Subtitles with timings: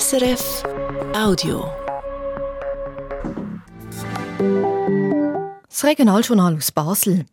[0.00, 0.62] SRF
[1.14, 1.66] Audio.
[5.68, 7.26] Das Regionaljournal aus Basel.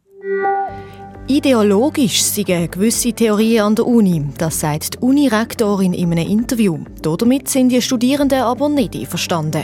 [1.27, 6.79] Ideologisch sind gewisse Theorien an der Uni, das sagt die Unirektorin in einem Interview.
[7.01, 9.63] Damit sind die Studierenden aber nicht einverstanden.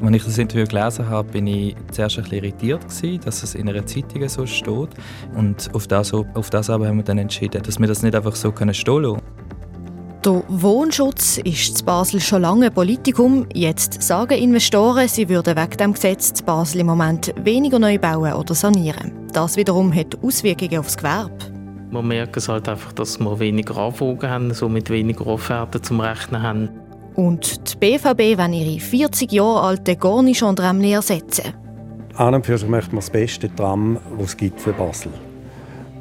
[0.00, 3.56] Als ich das Interview gelesen habe, bin ich zuerst ein bisschen irritiert, gewesen, dass es
[3.56, 4.90] in einer Zeitung so steht.
[5.34, 8.36] Und auf das, auf das aber haben wir dann entschieden, dass wir das nicht einfach
[8.36, 9.20] so stehen lassen
[10.24, 13.46] der Wohnschutz ist in Basel schon lange Politikum.
[13.54, 18.32] Jetzt sagen Investoren, sie würden wegen dem Gesetz in Basel im Moment weniger neu bauen
[18.32, 19.12] oder sanieren.
[19.32, 21.36] Das wiederum hat Auswirkungen aufs Gewerbe.
[21.90, 26.42] Wir merken es halt einfach, dass wir weniger Anfragen haben, somit weniger Offerten zum Rechnen
[26.42, 26.68] haben.
[27.14, 31.54] Und die BVB wollen ihre 40 Jahre alte Gornichon-Tramli ersetzen.
[32.16, 35.12] An und für sich möchten wir das beste Tram, das es gibt für Basel.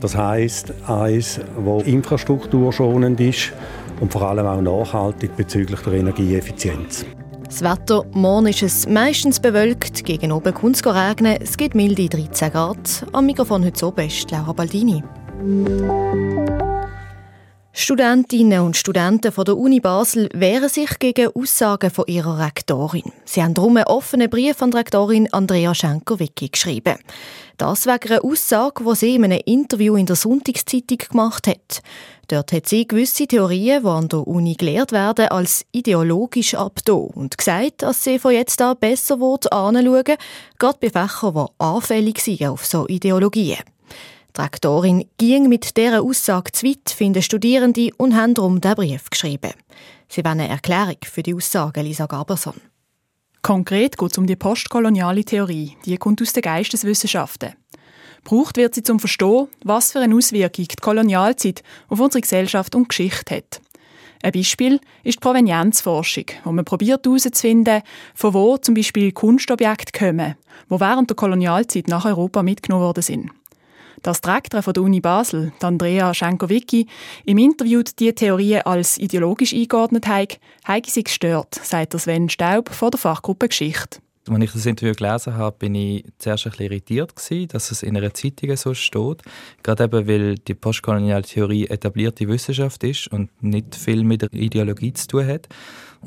[0.02, 3.54] Das heisst, eins, das infrastrukturschonend ist
[4.00, 7.06] und vor allem auch nachhaltig bezüglich der Energieeffizienz.
[7.46, 12.10] Das Wetter, morgen ist es meistens bewölkt, gegen oben kann es regnen, es gibt milde
[12.10, 13.06] 13 Grad.
[13.14, 15.02] Am Mikrofon heute so best Laura Baldini.
[17.80, 23.14] Studentinnen und Studenten von der Uni Basel wehren sich gegen Aussagen von ihrer Rektorin.
[23.24, 26.96] Sie haben darum einen offenen Brief an die Rektorin Andrea Schenker-Wicki geschrieben.
[27.58, 31.84] Das wegen einer Aussage, die sie in einem Interview in der Sonntagszeitung gemacht hat.
[32.30, 37.38] Dort hat sie gewisse Theorien, die an der Uni gelehrt werden, als ideologisch abgetan und
[37.38, 40.04] gesagt, dass sie von jetzt an besser anschauen
[40.58, 43.60] gerade bei Fächern, die anfällig sind auf so Ideologien.
[44.38, 49.10] Die Rektorin ging mit dieser Aussage zu weit, finden Studierende und haben darum den Brief
[49.10, 49.52] geschrieben.
[50.10, 52.62] Sie wollen eine Erklärung für die Aussage, Lisa Gaberson.
[53.42, 57.56] Konkret geht es um die postkoloniale Theorie, die kommt aus den Geisteswissenschaften.
[58.24, 62.90] Braucht wird sie zum Verstehen, was für eine Auswirkung die Kolonialzeit auf unsere Gesellschaft und
[62.90, 63.62] Geschichte hat.
[64.22, 67.82] Ein Beispiel ist die Provenienzforschung, wo man probiert herauszufinden,
[68.14, 70.36] von wo zum Beispiel Kunstobjekte kommen,
[70.70, 73.32] wo während der Kolonialzeit nach Europa mitgenommen worden sind.
[74.04, 76.88] Das Direktor von der Uni Basel, Andrea Schenkowicki,
[77.26, 82.92] im Interview die Theorien als ideologisch eingeordnet hat, habe sie gestört, sagt Sven Staub von
[82.92, 84.00] der Fachgruppe Geschichte.
[84.30, 87.82] Als ich das Interview gelesen habe, bin ich zuerst ein bisschen irritiert gewesen, dass es
[87.82, 89.22] in einer Zeitung so steht.
[89.64, 94.94] Gerade eben, weil die postkoloniale Theorie etablierte Wissenschaft ist und nicht viel mit der Ideologie
[94.94, 95.48] zu tun hat.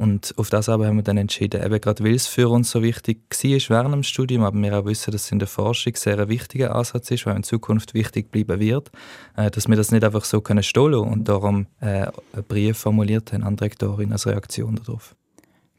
[0.01, 2.83] Und auf das aber haben wir dann entschieden, eben gerade weil es für uns so
[2.83, 6.19] wichtig war während dem Studium, aber wir auch wissen, dass es in der Forschung sehr
[6.19, 8.91] ein wichtiger Ansatz ist, weil in Zukunft wichtig bleiben wird,
[9.37, 13.35] äh, dass wir das nicht einfach so können stehen und darum äh, einen Brief formuliert
[13.35, 15.15] haben an die Rektorin als Reaktion darauf.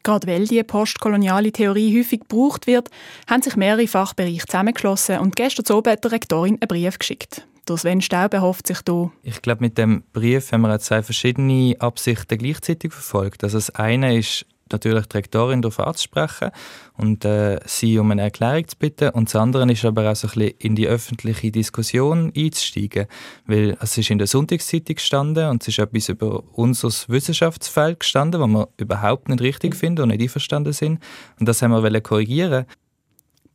[0.04, 2.90] Gerade weil die postkoloniale Theorie häufig gebraucht wird,
[3.26, 7.44] haben sich mehrere Fachbereiche zusammengeschlossen und gestern hat der Rektorin einen Brief geschickt.
[7.68, 9.12] Der Sven Staub erhofft sich hier.
[9.22, 13.44] Ich glaube, mit dem Brief haben wir zwei verschiedene Absichten gleichzeitig verfolgt.
[13.44, 16.50] Also das eine ist natürlich die Rektorin darauf anzusprechen
[16.96, 19.10] und äh, sie um eine Erklärung zu bitten.
[19.10, 23.06] Und das andere ist aber auch so ein bisschen in die öffentliche Diskussion einzusteigen.
[23.46, 28.40] Weil es ist in der Sonntagszeitung gestanden und es ist etwas über unser Wissenschaftsfeld gestanden,
[28.40, 31.00] was wir überhaupt nicht richtig finden und nicht einverstanden sind.
[31.38, 32.66] Und das haben wir korrigieren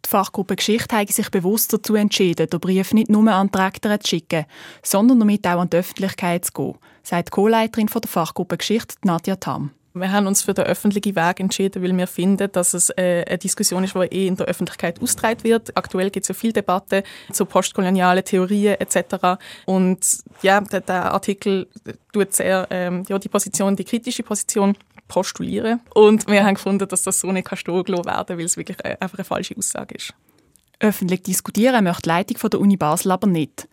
[0.05, 3.99] die Fachgruppe Geschichte hat sich bewusst dazu entschieden, den Brief nicht nur an die Rektoren
[3.99, 4.45] zu schicken,
[4.83, 9.35] sondern damit auch an die Öffentlichkeit zu gehen, sagt die Co-Leiterin der Fachgruppe Geschichte, Nadja
[9.35, 9.71] Tam.
[9.99, 13.37] Wir haben uns für den öffentlichen Weg entschieden, weil wir finden, dass es äh, eine
[13.37, 15.75] Diskussion ist, die eh in der Öffentlichkeit ausgetragen wird.
[15.75, 19.39] Aktuell gibt es ja viel Debatte zu postkolonialen Theorien etc.
[19.65, 19.99] Und
[20.41, 21.67] ja, der, Artikel
[22.13, 25.81] tut sehr ähm, ja, die Position, die kritische Position postulieren.
[25.93, 29.17] Und wir haben gefunden, dass das so nicht stehen gelassen werden weil es wirklich einfach
[29.17, 30.13] eine falsche Aussage ist.
[30.79, 33.67] Öffentlich diskutieren möchte die Leitung der Uni Basel aber nicht.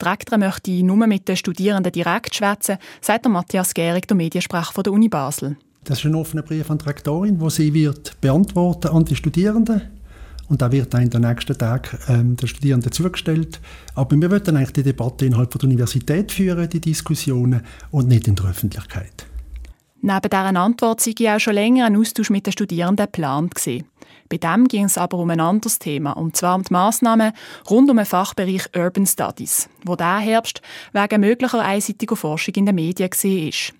[0.00, 4.82] Die Rektor möchte nur mit den Studierenden direkt schwätzen, sagt der Matthias Gehrig, der Mediensprecher
[4.82, 5.56] der Uni Basel.
[5.84, 9.82] Das ist ein offener Brief an die Rektorin, wo sie wird beantworten an die Studierenden.
[10.48, 13.60] Und da wird dann in den nächsten Tagen ähm, den Studierenden zugestellt.
[13.94, 18.34] Aber wir wollen eigentlich die Debatte innerhalb der Universität führen, die Diskussionen, und nicht in
[18.34, 19.29] der Öffentlichkeit.
[20.02, 23.54] Neben dieser Antwort sei auch schon länger ein Austausch mit den Studierenden geplant.
[24.30, 27.32] Bei dem ging es aber um ein anderes Thema, und zwar um die Massnahmen
[27.68, 30.62] rund um den Fachbereich Urban Studies, wo der Herbst
[30.92, 33.74] wegen möglicher einseitiger Forschung in den Medien war.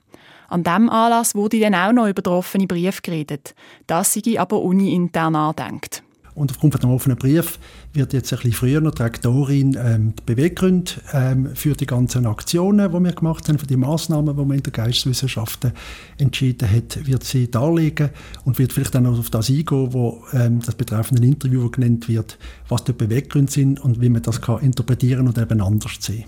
[0.49, 3.55] An diesem Anlass wurde dann auch noch über den offenen Brief geredet.
[3.87, 6.02] Das sei aber uni-intern andenkt.
[6.35, 7.59] Und aufgrund von dem offenen Brief
[7.93, 12.27] wird jetzt ein bisschen früher noch die Rektorin ähm, die Beweggründe ähm, für die ganzen
[12.27, 15.73] Aktionen, die wir gemacht haben, für die Massnahmen, die man in der Geisteswissenschaften
[16.19, 18.11] entschieden hat, wird sie darlegen
[18.44, 22.38] und wird vielleicht dann auch auf das eingehen, wo ähm, das betreffende Interview genannt wird,
[22.69, 26.25] was die Beweggründe sind und wie man das kann interpretieren und eben anders sehen.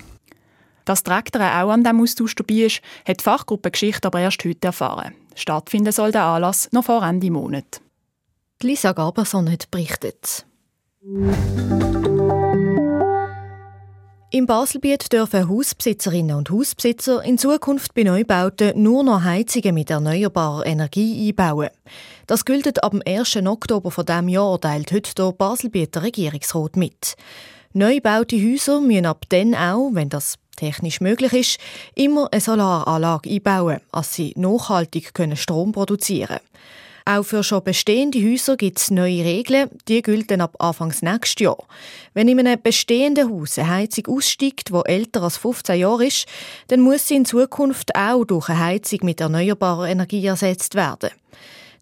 [0.84, 4.44] Dass die Rektorin auch an diesem Austausch dabei ist, hat die Fachgruppe Geschichte aber erst
[4.44, 5.14] heute erfahren.
[5.34, 7.80] Stattfinden soll der Anlass noch vor Ende Monat.
[8.62, 10.46] Lisa Gaberson hat berichtet.
[14.30, 20.64] Im Baselbiet dürfen Hausbesitzerinnen und Hausbesitzer in Zukunft bei Neubauten nur noch Heizungen mit erneuerbarer
[20.64, 21.68] Energie einbauen.
[22.26, 23.36] Das gilt ab dem 1.
[23.44, 27.16] Oktober von diesem Jahr, teilt heute der Baselbieter Regierungsrat mit.
[27.74, 31.58] Neu gebaute Häuser müssen ab dann auch, wenn das technisch möglich ist,
[31.94, 36.40] immer eine Solaranlage einbauen, als sie nachhaltig Strom produzieren können.
[37.04, 41.58] Auch für schon bestehende Häuser gibt es neue Regeln, die gelten ab Anfangs nächstes Jahr.
[42.14, 46.26] Wenn in einem bestehenden Haus eine Heizung aussteigt, die älter als 15 Jahre ist,
[46.68, 51.10] dann muss sie in Zukunft auch durch eine Heizung mit erneuerbarer Energie ersetzt werden.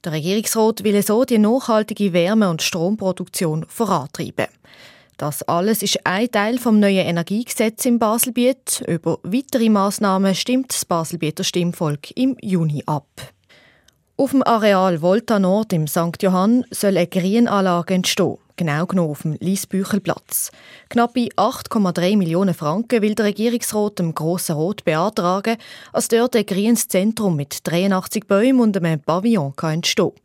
[0.04, 4.46] Der Regierungsrat will so die nachhaltige Wärme- und Stromproduktion vorantreiben.
[5.18, 8.82] Das alles ist ein Teil vom neuen Energiegesetz im Baselbiet.
[8.86, 13.04] Über weitere Maßnahmen stimmt das Baselbieter Stimmvolk im Juni ab.
[14.20, 16.20] Auf dem Areal Volta Nord im St.
[16.20, 20.50] Johann soll eine Grünanlage entstehen, genau genommen auf dem Liesbüchelplatz.
[20.90, 25.56] Knappe 8,3 Millionen Franken will der Regierungsrat dem Grossen Rot beantragen,
[25.94, 30.22] als dort ein grünes Zentrum mit 83 Bäumen und einem Pavillon entstehen kann.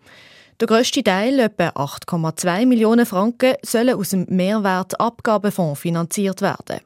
[0.59, 6.81] Der grösste Teil, etwa 8,2 Millionen Franken, sollen aus dem Mehrwertabgabenfonds finanziert werden.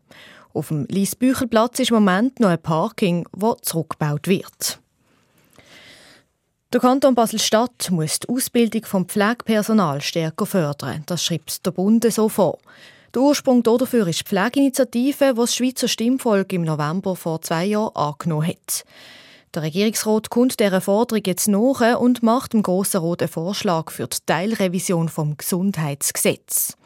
[0.53, 4.79] Auf dem Liesbüchelplatz ist im Moment noch ein Parking, das zurückgebaut wird.
[6.71, 11.01] Der Kanton Basel-Stadt muss die Ausbildung vom Pflegepersonal stärker fördern.
[11.07, 12.59] Das schreibt der Bund so vor.
[13.15, 17.95] Der Ursprung dafür ist die Pflegeinitiative, die das Schweizer Stimmvolk im November vor zwei Jahren
[17.95, 18.83] angenommen hat.
[19.55, 24.05] Der Regierungsrat kommt dieser Forderung jetzt nach und macht dem Grossen Rat einen Vorschlag für
[24.05, 26.77] die Teilrevision vom Gesundheitsgesetz.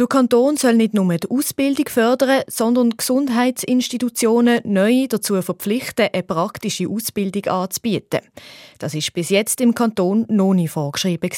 [0.00, 6.88] Der Kanton soll nicht nur die Ausbildung fördern, sondern Gesundheitsinstitutionen neu dazu verpflichten, eine praktische
[6.88, 8.20] Ausbildung anzubieten.
[8.78, 11.28] Das ist bis jetzt im Kanton noch nicht vorgeschrieben.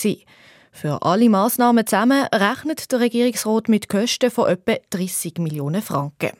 [0.71, 6.31] Für alle Massnahmen zusammen rechnet der Regierungsrat mit Kosten von etwa 30 Millionen Franken.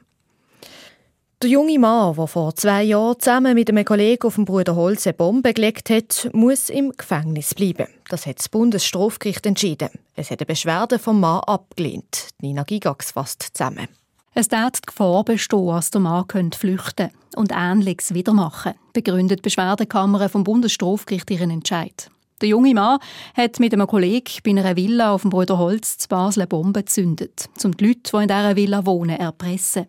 [1.43, 5.09] Der junge Mann, der vor zwei Jahren zusammen mit einem Kollegen auf dem Bruder Holz
[5.09, 7.89] eine Bombe gelegt hat, muss im Gefängnis bleiben.
[8.09, 9.89] Das hat das Bundesstrafgericht entschieden.
[10.15, 12.29] Es hat eine Beschwerde vom Mann abgelehnt.
[12.41, 13.89] Nina Gigax fasst zusammen.
[14.35, 19.43] Es darf die Gefahr bestehen, dass der Mann flüchten und Ähnliches wieder machen, begründet die
[19.43, 22.09] Beschwerdekammer vom Bundesstrafgericht ihren Entscheid.
[22.41, 23.01] Der junge Mann
[23.35, 26.85] hat mit einem Kollegen bei einer Villa auf dem Bruder Holz zu Basel eine Bombe
[26.85, 29.89] gezündet, um die Leute, die in dieser Villa wohnen, erpressen.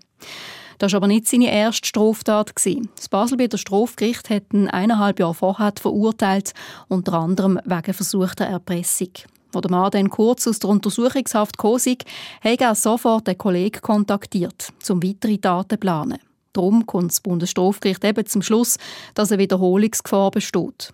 [0.78, 2.52] Das war aber nicht seine erste Straftat.
[2.96, 6.54] Das Baselbieter Strafgericht hat ihn eineinhalb Jahre vorher verurteilt,
[6.88, 9.10] unter anderem wegen versuchter Erpressung.
[9.54, 14.70] Als der Mann dann kurz aus der Untersuchungshaft kam, hat er sofort den Kollegen kontaktiert,
[14.90, 16.20] um weitere Taten zu planen.
[16.54, 18.78] Darum kommt das Bundesstrafgericht eben zum Schluss,
[19.16, 20.92] dass eine Wiederholungsgefahr besteht.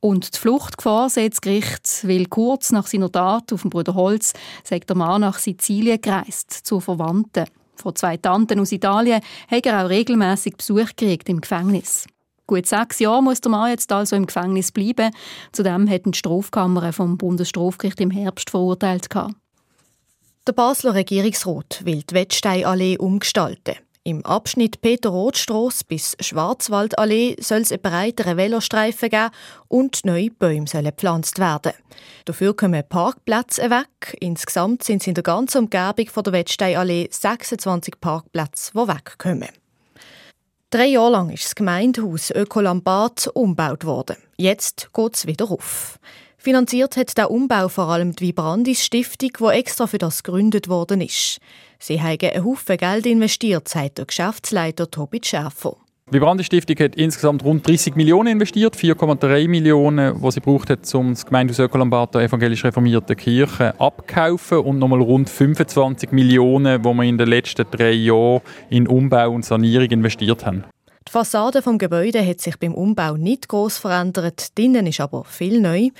[0.00, 4.32] Und die Fluchtgefahr sieht das Gericht, weil kurz nach seiner Tat auf dem Bruder Holz
[4.62, 7.46] sagt der Mann nach Sizilien gereist, zu Verwandten.
[7.76, 12.06] Von zwei Tanten aus Italien hat er auch regelmäßig Besuch gekriegt im Gefängnis.
[12.46, 15.10] Gut sechs Jahre muss der Mann jetzt also im Gefängnis bleiben.
[15.52, 19.08] Zudem hat die Strafkammer vom Bundesstrafgericht im Herbst verurteilt.
[19.12, 23.74] Der Basler Regierungsrat will die Wettsteinallee umgestalten.
[24.06, 29.30] Im Abschnitt Peter-Roth-Strasse bis Schwarzwaldallee soll es einen breiteren Velostreifen geben
[29.66, 31.72] und neue Bäume sollen gepflanzt werden.
[32.24, 34.16] Dafür kommen Parkplätze weg.
[34.20, 39.48] Insgesamt sind es in der ganzen Umgebung von der Wettsteinallee 26 Parkplätze, die wegkommen.
[40.70, 44.18] Drei Jahre lang ist das Gemeindehaus Ökolambad umgebaut worden.
[44.36, 45.98] Jetzt geht es wieder auf.
[46.46, 51.00] Finanziert hat der Umbau vor allem die Vibrandis Stiftung, die extra für das gegründet worden
[51.00, 51.38] ist.
[51.80, 55.76] Sie haben einen Haufen Geld investiert, sagt der Geschäftsleiter Tobi Schäfer.
[56.08, 60.94] Die Vibrandi Stiftung hat insgesamt rund 30 Millionen investiert, 4,3 Millionen, die sie braucht hat,
[60.94, 66.88] um das Gemeindehaus Ökolambat der evangelisch reformierten Kirche abzukaufen und nochmal rund 25 Millionen, die
[66.88, 70.62] wir in den letzten drei Jahren in Umbau und Sanierung investiert haben.
[71.08, 75.60] Die Fassade des Gebäudes hat sich beim Umbau nicht groß verändert, drinnen ist aber viel
[75.60, 75.90] neu.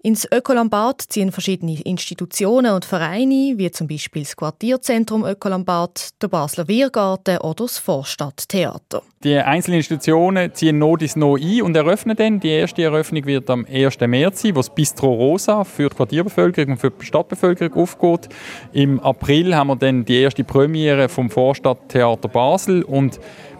[0.00, 6.68] Ins Ökolambad ziehen verschiedene Institutionen und Vereine, wie zum Beispiel das Quartierzentrum Ökolambad, der Basler
[6.68, 9.02] Wirgarten oder das Vorstadttheater.
[9.24, 12.38] Die einzelnen Institutionen ziehen Nodis noch ein und eröffnen dann.
[12.38, 13.98] Die erste Eröffnung wird am 1.
[14.00, 18.28] März sein, wo das Bistro Rosa für die Quartierbevölkerung und für die Stadtbevölkerung aufgeht.
[18.72, 23.18] Im April haben wir dann die erste Premiere vom Vorstadttheater Basel und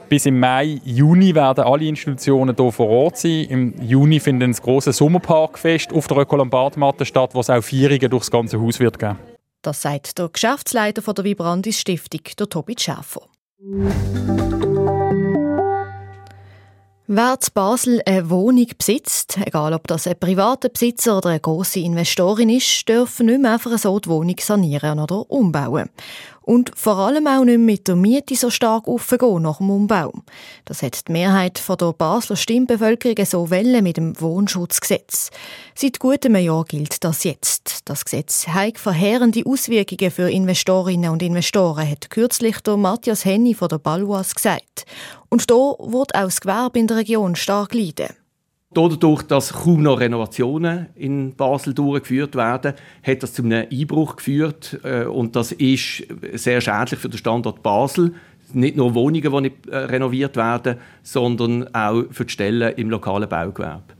[0.08, 3.44] bis im Mai, Juni werden alle Institutionen hier vor Ort sein.
[3.44, 8.22] Im Juni findet das große Sommerparkfest auf der Ökolambardmatte statt, wo es auch Feierungen durch
[8.22, 9.18] das ganze Haus wird geben.
[9.62, 13.22] Das sagt der Geschäftsleiter der Vibrandis Stiftung, der Tobi Schäfer.
[17.10, 21.80] Wer zu Basel eine Wohnung besitzt, egal ob das ein privater Besitzer oder eine grosse
[21.80, 25.88] Investorin ist, dürfen nicht mehr einfach so die Wohnung sanieren oder umbauen.
[26.48, 30.14] Und vor allem auch nicht mit der Miete so stark aufgehen nach dem Umbau.
[30.64, 35.28] Das hat die Mehrheit der Basler Stimmbevölkerung so welle mit dem Wohnschutzgesetz.
[35.74, 37.80] Seit gutem Jahr gilt das jetzt.
[37.84, 43.68] Das Gesetz hat verheerende Auswirkungen für Investorinnen und Investoren, hat kürzlich der Matthias Henny von
[43.68, 44.86] der Balois gesagt.
[45.28, 48.08] Und da wird auch das Gewerbe in der Region stark leiden.
[48.74, 54.78] Dadurch, dass kaum noch Renovationen in Basel durchgeführt werden, hat das zu einem Einbruch geführt
[54.84, 58.14] äh, und das ist sehr schädlich für den Standort Basel.
[58.52, 63.28] Nicht nur Wohnungen, die nicht äh, renoviert werden, sondern auch für die Stellen im lokalen
[63.28, 63.94] Baugewerbe.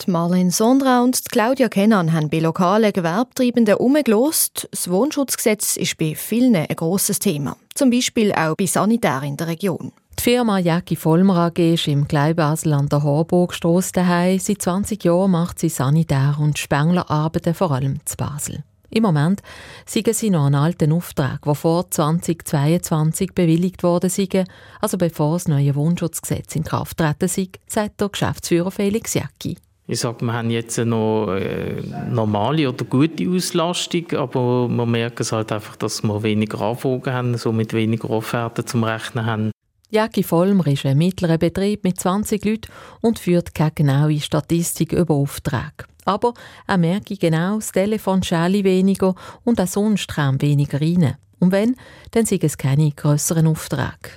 [0.00, 4.68] Die Marlene Sondra und Claudia Kennan haben bei lokalen Gewerbetreibenden umgelost.
[4.70, 7.56] Das Wohnschutzgesetz ist bei vielen ein grosses Thema.
[7.74, 9.92] Zum Beispiel auch bei Sanitären in der Region.
[10.24, 14.38] Die Firma Jacki Vollmer AG ist im Gleibasel an der Horburgstrasse daheim.
[14.38, 18.64] Seit 20 Jahren macht sie Sanitär- und Spenglerarbeiten, vor allem zu Basel.
[18.88, 19.42] Im Moment
[19.84, 24.46] siegen sie noch einen alten Auftrag, der vor 2022 bewilligt worden sei,
[24.80, 29.58] also bevor das neue Wohnschutzgesetz in Kraft treten sei, sagt der Geschäftsführer Felix Jacki.
[29.86, 35.32] Ich sage, wir haben jetzt noch äh, normale oder gute Auslastung, aber man merkt es
[35.32, 39.53] halt einfach, dass wir weniger Anfragen haben, somit weniger Offerten zum Rechnen haben.
[39.94, 45.14] Jacki Vollmer ist ein mittlerer Betrieb mit 20 Leuten und führt keine genaue Statistik über
[45.14, 45.84] Aufträge.
[46.04, 46.34] Aber
[46.66, 51.14] er merke genau, das Telefon schäle weniger und auch sonst kam weniger rein.
[51.38, 51.76] Und wenn,
[52.10, 54.10] dann sind es keine grösseren Aufträge.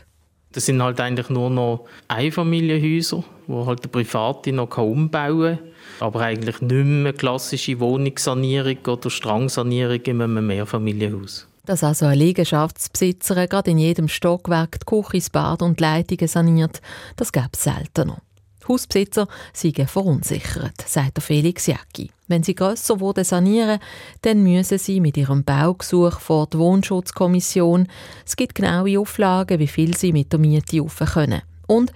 [0.51, 5.67] Das sind halt eigentlich nur noch Einfamilienhäuser, wo halt der Private noch umbauen kann.
[5.99, 11.47] Aber eigentlich nicht mehr klassische Wohnungssanierung oder Strangsanierung in einem Mehrfamilienhaus.
[11.67, 16.29] Dass also ein Liegenschaftsbesitzer gerade in jedem Stockwerk die Küche, das Bad und die Leitungen
[16.29, 16.81] saniert,
[17.17, 18.21] das gäbe es seltener.
[18.69, 22.09] Hausbesitzer seien verunsichert, sagt der Felix Jacki.
[22.29, 23.79] Wenn sie grösser wurden sanieren,
[24.21, 27.89] dann müssen sie mit ihrem Baugesuch vor die Wohnschutzkommission.
[28.25, 31.41] Es gibt genaue Auflagen, wie viel sie mit der Miete rauf können.
[31.67, 31.91] Und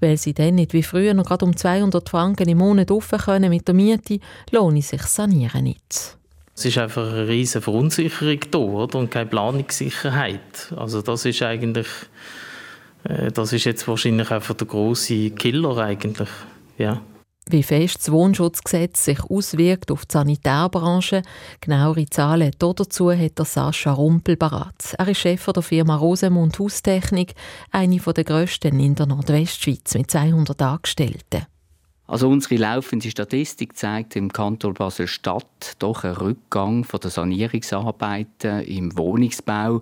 [0.00, 3.50] weil sie dann nicht wie früher noch gerade um 200 Franken im Monat rauf können
[3.50, 4.18] mit der Miete,
[4.50, 6.18] lohnt sich Sanieren nicht.
[6.54, 8.98] Es ist einfach eine riesige Verunsicherung da oder?
[8.98, 10.72] und keine Planungssicherheit.
[10.76, 11.88] Also das ist eigentlich,
[13.04, 16.28] äh, das ist jetzt wahrscheinlich einfach der große Killer eigentlich,
[16.78, 17.00] ja.
[17.48, 21.22] Wie fest das Wohnschutzgesetz sich auswirkt auf die Sanitärbranche,
[21.60, 24.94] genauere Zahlen dazu hat der Sascha Rumpel parat.
[24.96, 27.34] Er ist Chef der Firma Rosemund Haustechnik,
[27.72, 31.46] eine der grössten in der Nordwestschweiz mit 200 Angestellten.
[32.12, 38.94] Also unsere laufende Statistik zeigt im Kanton Basel-Stadt doch einen Rückgang von der Sanierungsarbeiten im
[38.98, 39.80] Wohnungsbau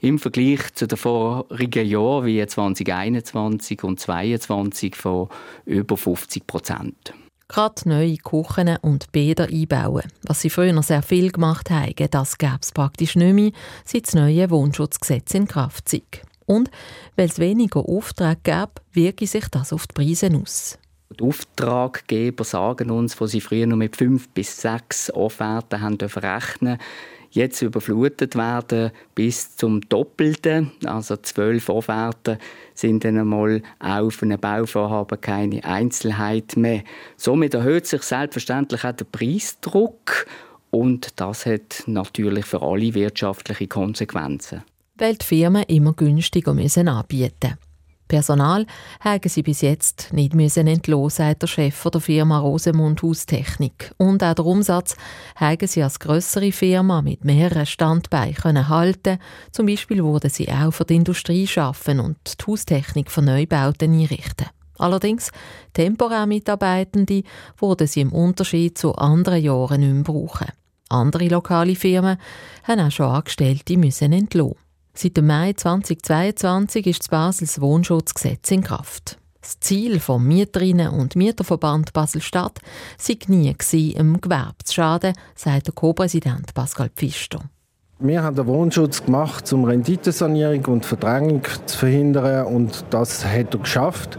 [0.00, 5.28] im Vergleich zu den vorigen Jahren wie 2021 und 2022 von
[5.66, 7.12] über 50 Prozent.
[7.46, 10.04] Gerade neue Küchen und Bäder einbauen.
[10.22, 13.50] Was sie früher sehr viel gemacht haben, das gäbe es praktisch nicht mehr,
[13.84, 16.22] seit das neue Wohnschutzgesetz in Kraft ist.
[16.46, 16.70] Und
[17.16, 20.78] weil es weniger Aufträge gab, wirke sich das auf die Preise aus.
[21.14, 26.78] Die Auftraggeber sagen uns, wo sie früher nur mit fünf bis sechs Offerten haben rechnen
[27.36, 30.72] jetzt überflutet werden bis zum Doppelten.
[30.84, 32.38] Also zwölf Offerten
[32.74, 36.82] sind dann einmal auch für ein Bauvorhaben keine Einzelheit mehr.
[37.16, 40.26] Somit erhöht sich selbstverständlich auch der Preisdruck
[40.70, 44.62] und das hat natürlich für alle wirtschaftliche Konsequenzen.
[44.96, 47.58] Weil die Firmen immer günstiger müssen anbieten
[48.08, 48.66] Personal
[49.00, 53.92] haben sie bis jetzt nicht müssen entlassen, sagt der Chef der Firma Rosemund Haustechnik.
[53.96, 54.96] Und auch der Umsatz
[55.34, 59.18] haben sie als größere Firma mit mehreren Standbeinen halten.
[59.50, 64.46] Zum Beispiel wurden sie auch für die Industrie schaffen und die Haustechnik für Neubauten einrichten.
[64.78, 65.30] Allerdings
[65.72, 67.22] temporär Mitarbeitende
[67.58, 70.48] wurden sie im Unterschied zu anderen Jahren nicht mehr brauchen.
[70.88, 72.18] Andere lokale Firmen
[72.64, 74.65] haben auch schon Angestellte müssen entlassen.
[74.98, 79.18] Seit dem Mai 2022 ist das Basels Wohnschutzgesetz in Kraft.
[79.42, 82.60] Das Ziel vom Mieterinnen- und Mieterverband Basel-Stadt
[82.96, 83.54] sei nie
[83.92, 87.40] im Gewerbe zu schaden, sagt der Co-Präsident Pascal Pfister.
[87.98, 93.60] Wir haben den Wohnschutz gemacht, um Renditesanierung und Verdrängung zu verhindern und das hat er
[93.60, 94.16] geschafft.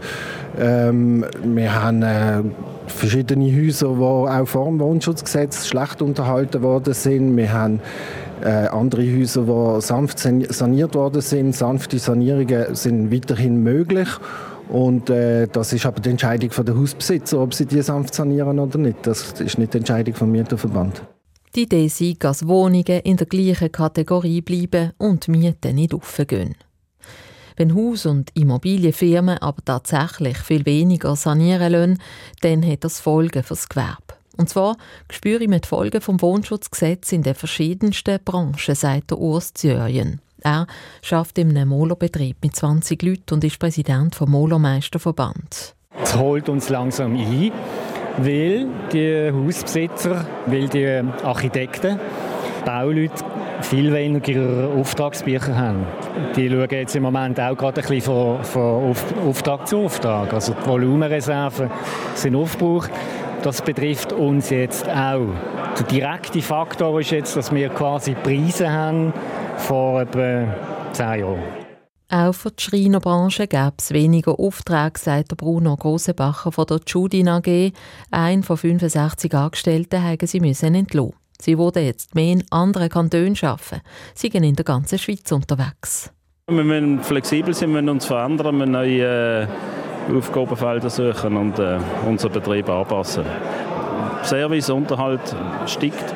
[0.56, 2.42] Ähm, wir haben äh,
[2.86, 7.36] verschiedene Häuser, die auch vor dem Wohnschutzgesetz schlecht unterhalten worden sind.
[7.36, 7.80] Wir haben
[8.42, 11.54] äh, andere Häuser, die sanft saniert worden sind.
[11.54, 14.08] Sanfte Sanierungen sind weiterhin möglich.
[14.68, 18.78] Und äh, das ist aber die Entscheidung der Hausbesitzer, ob sie die sanft sanieren oder
[18.78, 19.06] nicht.
[19.06, 21.02] Das ist nicht die Entscheidung vom Mieterverband.
[21.54, 26.54] Die Idee ist, dass Wohnungen in der gleichen Kategorie bleiben und Mieten nicht aufgehen.
[27.56, 31.98] Wenn Haus- und Immobilienfirmen aber tatsächlich viel weniger sanieren lassen,
[32.42, 34.17] dann hat das Folgen fürs Gewerbe.
[34.38, 34.76] Und zwar
[35.10, 40.20] spüre ich mit Folgen vom Wohnschutzgesetz in den verschiedensten Branchen, sagt Urs Zürjen.
[40.42, 40.66] Er
[41.02, 45.74] schafft in einem Molerbetrieb mit 20 Leuten und ist Präsident vom Molermeisterverband.
[46.00, 47.50] Es holt uns langsam ein,
[48.18, 50.86] weil die Hausbesitzer, weil die
[51.24, 51.98] Architekten,
[52.64, 53.24] Bauleute
[53.62, 55.86] viel weniger Auftragsbücher haben.
[56.36, 58.94] Die schauen jetzt im Moment auch gerade ein bisschen von, von
[59.26, 60.32] Auftrag zu Auftrag.
[60.32, 61.70] Also die Volumenreserven
[62.14, 62.90] sind aufgebraucht.
[63.42, 65.28] Das betrifft uns jetzt auch.
[65.78, 69.12] Der direkte Faktor ist jetzt, dass wir quasi Preise haben
[69.56, 70.54] vor etwa
[70.92, 71.42] zehn Jahren.
[72.10, 77.72] Auch für die Schreinerbranche gäbe es weniger Aufträge, sagt Bruno Grosebacher von der Judin AG.
[78.10, 81.12] Ein von 65 Angestellten haben sie müssen entlassen.
[81.40, 83.82] Sie würden jetzt mehr in anderen Kantonen arbeiten.
[84.14, 86.10] Sie sind in der ganzen Schweiz unterwegs.
[86.50, 91.58] Wir müssen flexibel sein, wir müssen uns verändern, wir müssen neue äh, Aufgabenfelder suchen und
[91.58, 93.24] äh, unseren Betrieb anpassen.
[94.24, 95.20] Service, Unterhalt
[95.66, 96.14] steigt,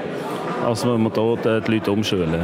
[0.64, 2.40] also wenn wir äh, die Leute umschulen.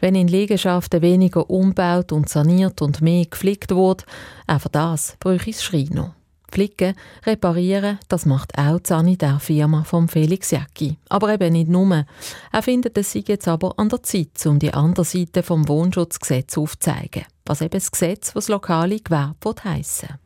[0.00, 4.06] Wenn in Liegenschaften weniger umbaut und saniert und mehr gepflegt wird,
[4.46, 6.14] auch für das bräuchte es Schreiner.
[6.52, 6.94] Flicken,
[7.24, 10.98] reparieren, das macht auch die Sanitärfirma von Felix Jäcki.
[11.08, 12.04] Aber eben nicht nur.
[12.52, 16.58] Er findet, es sei jetzt aber an der Zeit, um die andere Seite vom Wohnschutzgesetz
[16.58, 17.24] aufzuzeigen.
[17.46, 20.18] Was eben das Gesetz, was lokale Gewerbe heissen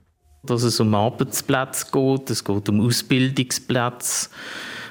[0.42, 4.30] Dass es um Arbeitsplätze geht, es geht um Ausbildungsplätze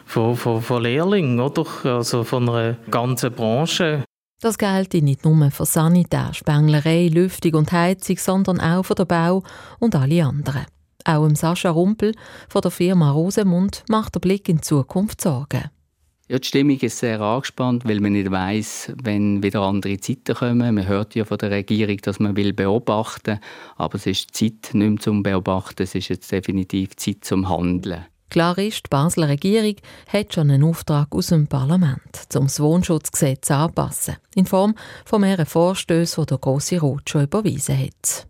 [0.06, 1.66] von, von, von Lehrlingen, oder?
[1.84, 4.04] Also von einer ganzen Branche.
[4.42, 9.44] Das gelte nicht nur für Sanitär, Spenglerei, Lüftung und Heizung, sondern auch für den Bau
[9.80, 10.66] und alle anderen.
[11.06, 12.14] Auch im Sascha Rumpel
[12.50, 15.70] von der Firma Rosemund macht der Blick in die Zukunft Sorgen.
[16.28, 20.74] Ja, die Stimmung ist sehr angespannt, weil man nicht weiß, wenn wieder andere Zeiten kommen.
[20.74, 23.40] Man hört ja von der Regierung, dass man will beobachten,
[23.76, 25.84] aber es ist Zeit nicht mehr zum Beobachten.
[25.84, 28.06] Es ist jetzt definitiv Zeit zum Handeln.
[28.32, 29.76] Klar ist, die Basler Regierung
[30.08, 34.74] hat schon einen Auftrag aus dem Parlament, um das Wohnschutzgesetz anzupassen, in Form
[35.06, 38.28] von mehreren Vorstößen, die der Grosse Rot schon überwiesen hat.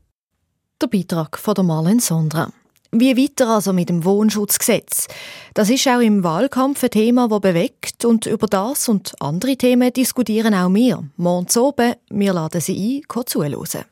[0.82, 2.52] Der Beitrag von der Marlene Sondra.
[2.98, 5.10] Wie weiter also mit dem Wohnschutzgesetz?
[5.54, 9.92] Das ist auch im Wahlkampf ein Thema, das bewegt und über das und andere Themen
[9.92, 11.04] diskutieren auch wir.
[11.18, 13.84] Morgen oben, wir laden Sie ein, zuhören.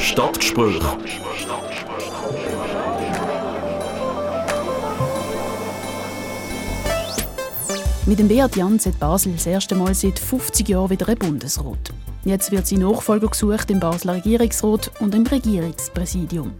[0.00, 0.82] Stadtgespräch
[8.06, 11.92] Mit dem Beat Jans hat Basel das erste Mal seit 50 Jahren wieder ein Bundesrat.
[12.24, 16.52] Jetzt wird sein Nachfolger gesucht im Basler Regierungsrat und im Regierungspräsidium.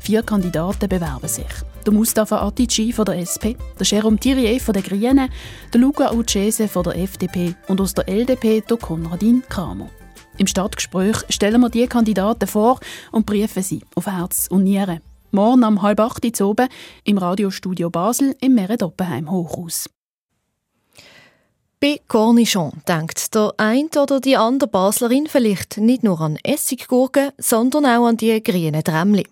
[0.00, 1.44] Vier Kandidaten bewerben sich.
[1.84, 5.28] Der Mustafa Atici von der SP, der Jérôme Thierry von der Grünen,
[5.72, 9.90] der Luca Ucese von der FDP und aus der LDP der Konradin Kramer.
[10.38, 12.80] Im Stadtgespräch stellen wir die Kandidaten vor
[13.12, 15.00] und prüfen sie auf Herz und Nieren.
[15.30, 16.68] Morgen um halb acht Uhr oben
[17.04, 19.88] im Radiostudio Basel im Meredoppenheim Hochhaus.
[21.78, 27.84] Bei Cornichon denkt der ein oder die andere Baslerin vielleicht nicht nur an Essiggurken, sondern
[27.84, 29.26] auch an die grünen Trämmli.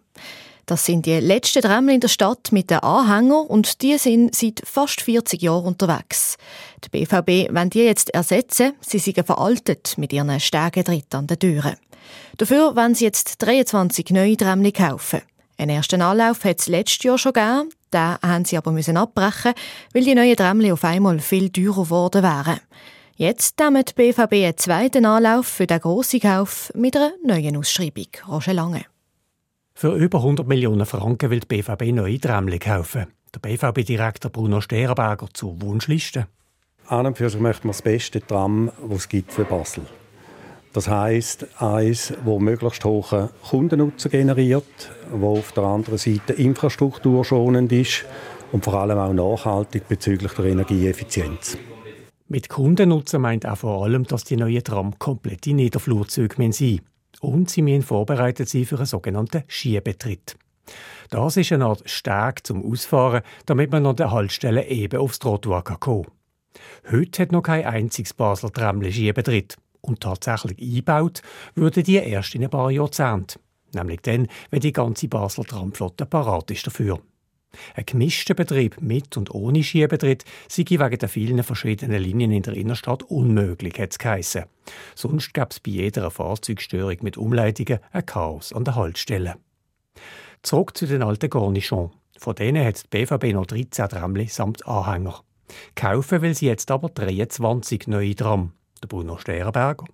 [0.66, 4.61] Das sind die letzten Trämmli in der Stadt mit den Anhängern und die sind seit
[4.62, 6.37] fast 40 Jahren unterwegs.
[6.85, 11.76] Die BVB wollen die jetzt ersetzen, sie sind veraltet mit ihren Stegentritt an den Türen.
[12.37, 15.22] Dafür wollen sie jetzt 23 neue Trämmli kaufen.
[15.57, 17.70] Einen ersten Anlauf hat es letztes Jahr schon gegeben.
[17.94, 19.54] Den haben sie aber müssen abbrechen,
[19.92, 22.61] weil die neuen Tramli auf einmal viel teurer geworden wären.
[23.16, 28.09] Jetzt nehmen die BVB einen zweiten Anlauf für den grossen Kauf mit einer neuen Ausschreibung.
[28.28, 28.85] Roger Lange.
[29.74, 33.07] Für über 100 Millionen Franken will die BVB neue Tramli kaufen.
[33.33, 36.26] Der BVB-Direktor Bruno Sterenberger zur Wunschliste.
[36.88, 39.85] An und für sich möchten wir das beste Tram, das es gibt für Basel.
[40.75, 48.05] Das heisst, eins, das möglichst hohen Kundennutzen generiert, wo auf der anderen Seite infrastrukturschonend ist
[48.51, 51.57] und vor allem auch nachhaltig bezüglich der Energieeffizienz.
[52.27, 56.81] Mit Kundennutzen meint auch vor allem, dass die neuen Tram komplette Niederflurzüge sein müssen.
[57.21, 60.35] Und sie müssen vorbereitet sein für einen sogenannten Schiebetritt.
[61.09, 65.63] Das ist eine Art Steg zum Ausfahren, damit man an der Haltestelle eben aufs Trottoir
[65.63, 66.07] kann.
[66.91, 71.23] Heute hat noch kein einziges Basler Tramle Schiebetritt und tatsächlich eingebaut,
[71.55, 73.40] würde die erst in ein paar Jahrzehnten.
[73.73, 77.01] Nämlich dann, wenn die ganze Basler Tramflotte parat ist dafür.
[77.75, 82.55] Ein gemischter Betrieb mit und ohne Skibetrieb sei wegen der vielen verschiedenen Linien in der
[82.55, 84.44] Innenstadt unmöglich, hat es geheissen.
[84.94, 89.37] Sonst gäbe es bei jeder Fahrzeugstörung mit Umleitungen ein Chaos an der Haltestelle.
[90.42, 91.92] Zurück zu den alten Cornichons.
[92.18, 95.23] Von denen hat die BVB noch 13 Tramli samt Anhänger.
[95.75, 98.53] Kaufen will sie jetzt aber 23 neue Tram
[98.85, 99.85] der Bruno Sterenberger.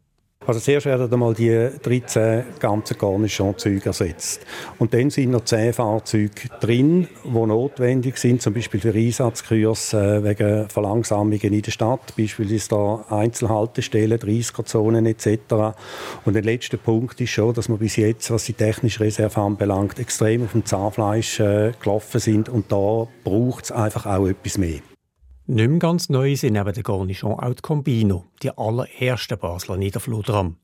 [0.47, 4.41] Also zuerst werden einmal die 13 ganzen Cornichon-Züge ersetzt.
[4.79, 10.25] Und dann sind noch 10 Fahrzeuge drin, die notwendig sind, zum Beispiel für Einsatzkurse äh,
[10.25, 15.77] wegen Verlangsamungen in der Stadt, beispielsweise da Einzelhaltestellen, 30er-Zonen etc.
[16.25, 19.99] Und der letzte Punkt ist schon, dass wir bis jetzt, was die technische Reserve anbelangt,
[19.99, 24.81] extrem auf dem Zahnfleisch äh, gelaufen sind und da braucht es einfach auch etwas mehr.
[25.53, 30.59] Nicht mehr ganz neu sind neben der Cornichon auch die Combino, die allerersten Basler Niederflutram.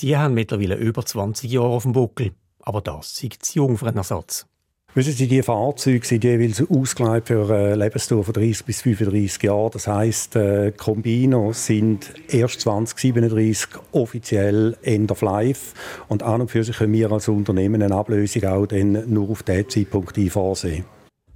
[0.00, 2.32] Die haben mittlerweile über 20 Jahre auf dem Buckel.
[2.62, 4.46] Aber das ist zu jung für einen Ersatz.
[4.94, 9.70] Wissen Sie, die Fahrzeuge sind jeweils ausgelegt für eine Lebensdauer von 30 bis 35 Jahren.
[9.70, 15.74] Das heisst, äh, Combinos sind erst 2037 offiziell End of Life.
[16.08, 19.42] Und an und für sich können wir als Unternehmen eine Ablösung auch dann nur auf
[19.42, 20.86] diesen Zeitpunkt vorsehen.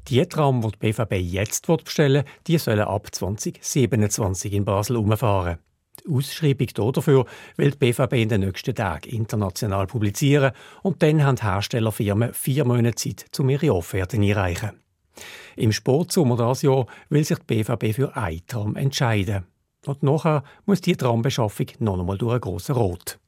[0.08, 5.58] Die Tram, die die BVB jetzt bestellen will, die sollen ab 2027 in Basel umfahren.
[6.00, 10.52] Die Ausschreibung dafür will die BVB in den nächsten Tagen international publizieren
[10.84, 14.80] und dann haben die Herstellerfirmen vier Monate Zeit, um ihre Offerten einreichen.
[15.56, 19.44] Im Sportsommer dieses Jahr will sich die BVB für ein Tram entscheiden.
[19.86, 23.18] Und nachher muss die Trambeschaffung noch einmal durch einen grossen Rot.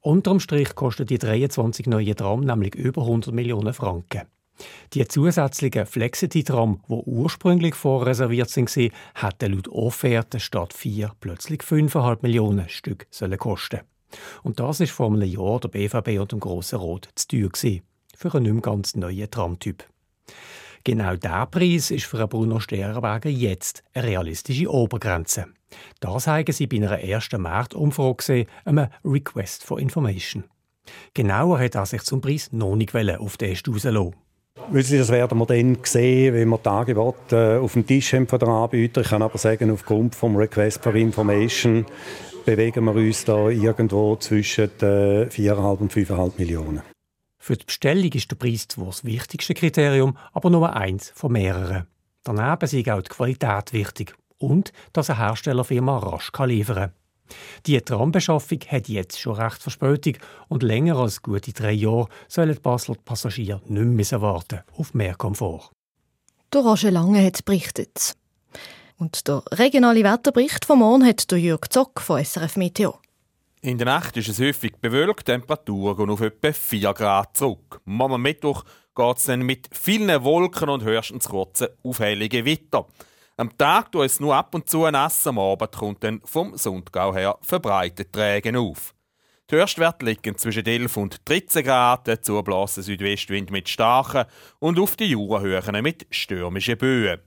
[0.00, 4.22] Unterm Strich kosten die 23 neuen Tram nämlich über 100 Millionen Franken.
[4.94, 12.68] Die zusätzlichen Flexity-Tram, die ursprünglich vorreserviert waren, hätten laut Offerte statt vier plötzlich 5,5 Millionen
[12.68, 13.80] Stück sollen kosten.
[14.42, 17.80] Und das ist vor einem Jahr der BVB und dem Grossen Rot zu teuer
[18.16, 19.84] für einen nicht ganz neuen Tramtyp.
[20.84, 25.46] Genau dieser Preis ist für Bruno Sterberger jetzt eine realistische Obergrenze.
[26.00, 30.44] Das haben sie bei einer ersten Marktumfrage gesehen, einem Request for Information.
[31.14, 34.14] Genauer hat er sich zum Preis noch nicht auf den Est rauslassen.
[34.72, 38.38] Das werden wir dann sehen, wenn wir die Angebote äh, auf dem Tisch haben von
[38.38, 39.02] den Anbietern.
[39.02, 41.86] Ich kann aber sagen, aufgrund vom Request for Information
[42.44, 46.82] bewegen wir uns da irgendwo zwischen äh, 4,5 und 5,5 Millionen.
[47.38, 51.86] Für die Bestellung ist der Preis zwar das wichtigste Kriterium, aber nur eins von mehreren.
[52.24, 56.92] Daneben ist auch die Qualität wichtig und dass eine Herstellerfirma rasch liefern kann.
[57.66, 60.14] Die Trambeschaffung hat jetzt schon recht Verspätung
[60.48, 65.14] und länger als gute drei Jahre sollen die Basler Passagiere nicht mehr warten auf mehr
[65.14, 65.70] Komfort.
[66.52, 68.14] Der Roger Lange hat berichtet.
[68.96, 72.98] Und der regionale Wetterbericht vom Morgen hat der Jörg Zock von SRF Meteo.
[73.60, 77.80] In der Nacht ist es häufig bewölkt, Temperaturen gehen auf etwa 4 Grad zurück.
[77.86, 78.64] Am Mittwoch
[78.94, 82.86] geht es dann mit vielen Wolken und höchstens kurzen aufhelligen Wetter.
[83.40, 87.14] Am Tag tut es nur ab und zu nass, am Abend kommt dann vom Sundgau
[87.14, 88.96] her verbreitet Trägen auf.
[89.48, 94.24] Die Höchstwerte liegen zwischen 11 und 13 Grad, dazu blasen Südwestwind mit starken
[94.58, 97.20] und auf die Jurahöhen mit stürmischen Böen.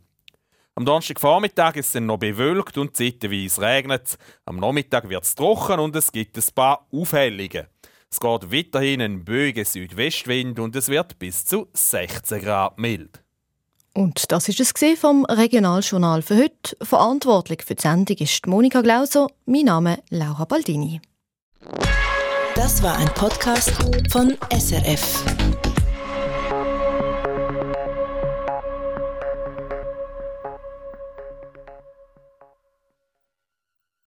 [0.76, 4.18] Am Donnerstagvormittag ist es noch bewölkt und zeitweise regnet es.
[4.44, 7.68] Am Nachmittag wird es trocken und es gibt ein paar Aufhellungen.
[8.12, 13.21] Es geht weiterhin ein böiger Südwestwind und es wird bis zu 16 Grad mild.
[13.94, 16.78] Und das ist es vom Regionaljournal für heute.
[16.82, 19.28] Verantwortlich für die Sendung ist Monika Glauser.
[19.46, 21.02] Mein Name Laura Baldini.
[22.56, 23.72] Das war ein Podcast
[24.12, 25.41] von SRF.